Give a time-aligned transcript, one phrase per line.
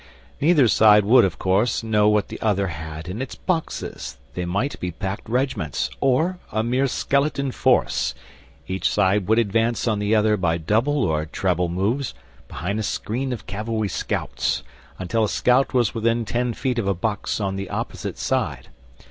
[0.41, 4.79] Neither side would, of course, know what the other had in its boxes; they might
[4.79, 8.15] be packed regiments or a mere skeleton force.
[8.67, 12.15] Each side would advance on the other by double or treble moves
[12.47, 14.63] behind a screen of cavalry scouts,
[14.97, 18.69] until a scout was within ten feet of a box on the opposite side.